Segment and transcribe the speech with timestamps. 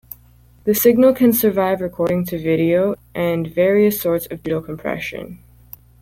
[0.63, 5.37] The signal can survive recording to video, and various sorts of digital compression.